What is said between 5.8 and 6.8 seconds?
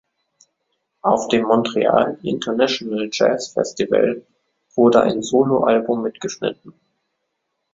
mitgeschnitten.